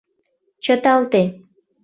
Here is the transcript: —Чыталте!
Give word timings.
—Чыталте! 0.63 1.21